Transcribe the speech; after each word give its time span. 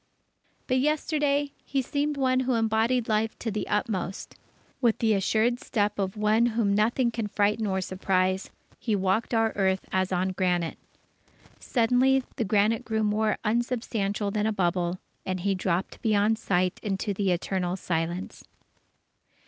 But 0.65 0.79
yesterday, 0.79 1.51
he 1.63 1.83
seemed 1.83 2.17
one 2.17 2.39
who 2.39 2.55
embodied 2.55 3.07
Life 3.07 3.37
to 3.37 3.51
the 3.51 3.67
utmost. 3.67 4.33
With 4.81 4.97
the 4.97 5.13
assured 5.13 5.59
step 5.59 5.99
of 5.99 6.17
one 6.17 6.47
whom 6.47 6.73
nothing 6.73 7.11
can 7.11 7.27
frighten 7.27 7.67
or 7.67 7.81
surprise, 7.81 8.49
he 8.79 8.95
walked 8.95 9.31
our 9.31 9.51
earth 9.55 9.85
as 9.91 10.11
on 10.11 10.29
granite. 10.31 10.79
Suddenly, 11.59 12.23
the 12.37 12.43
granite 12.45 12.83
grew 12.83 13.03
more 13.03 13.37
unsubstantial 13.43 14.31
than 14.31 14.47
a 14.47 14.51
bubble, 14.51 14.97
and 15.23 15.41
he 15.41 15.53
dropped 15.53 16.01
beyond 16.01 16.39
sight 16.39 16.79
into 16.81 17.13
the 17.13 17.31
Eternal 17.31 17.75
Silence. 17.75 18.43